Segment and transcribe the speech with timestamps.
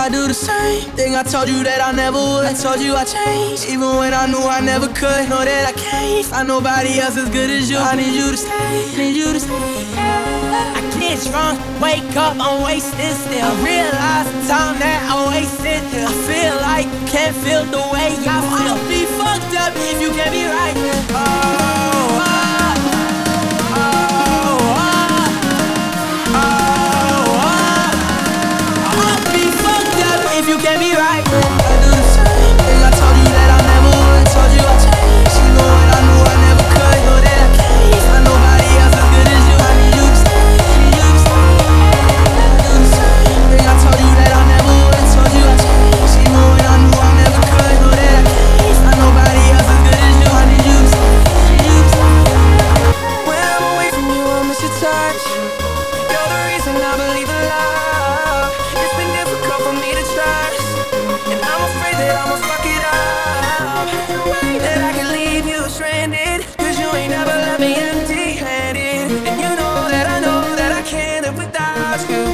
[0.00, 2.46] I do the same thing I told you that I never would.
[2.48, 5.28] I told you I changed, even when I knew I never could.
[5.28, 7.76] Know that I can't find nobody else as good as you.
[7.76, 9.52] I need you to stay, need you to stay.
[10.00, 13.44] I can't drunk, wake up, I'm wasted still.
[13.44, 15.84] I realize the time that I wasted.
[15.92, 16.08] Here.
[16.08, 17.99] I feel like can't feel the way.